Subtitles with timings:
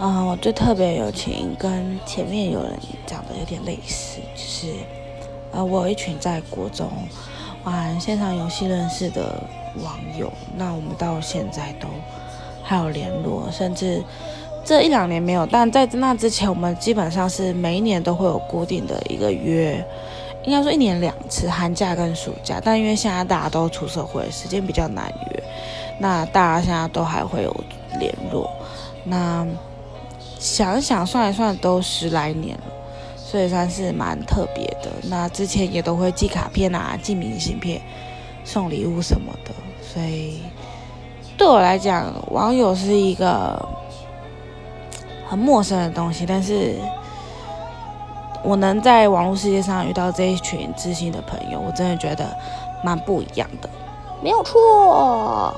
[0.00, 2.72] 嗯，我最特别友情跟前面有人
[3.06, 4.74] 讲的有点类似，就是
[5.52, 6.90] 呃，我有一群在国中
[7.62, 9.40] 玩线上游戏认识的
[9.82, 11.86] 网友，那我们到现在都
[12.62, 14.02] 还有联络，甚至
[14.64, 19.82] 这一两年没有，但在那之前，我们基本上是每一年都会有固定的一个约，
[20.44, 22.60] 应该说一年两次，寒假跟暑假。
[22.62, 25.42] 但因为现在大家都出社会，时间比较难约，
[26.00, 27.56] 那大家现在都还会有
[28.00, 28.50] 联络，
[29.04, 29.46] 那。
[30.38, 32.64] 想想算一算都十来年了，
[33.16, 34.90] 所以算是蛮特别的。
[35.08, 37.80] 那之前也都会寄卡片啊、寄明信片、
[38.44, 39.52] 送礼物什么的，
[39.82, 40.40] 所以
[41.36, 43.60] 对我来讲，网友是一个
[45.26, 46.24] 很陌生的东西。
[46.26, 46.74] 但是
[48.42, 52.36] 我能在网络世界上遇到这一群知心的朋友，我真的觉得
[52.84, 53.68] 蛮不一样的，
[54.22, 55.54] 没有错。